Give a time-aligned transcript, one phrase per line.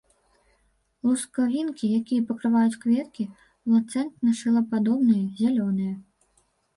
[1.09, 3.25] Лускавінкі, якія пакрываюць кветкі,
[3.73, 5.93] ланцэта-шылападобныя, зялёныя.